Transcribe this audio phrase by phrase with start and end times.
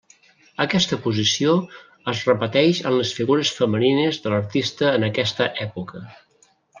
[0.63, 1.51] Aquesta posició
[2.15, 6.03] es repeteix en les figures femenines de l'artista en aquesta època.